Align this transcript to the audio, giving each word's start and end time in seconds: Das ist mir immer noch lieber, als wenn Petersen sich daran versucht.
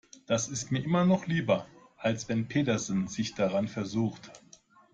Das 0.25 0.47
ist 0.47 0.71
mir 0.71 0.83
immer 0.83 1.05
noch 1.05 1.27
lieber, 1.27 1.67
als 1.95 2.27
wenn 2.27 2.47
Petersen 2.47 3.07
sich 3.07 3.35
daran 3.35 3.67
versucht. 3.67 4.31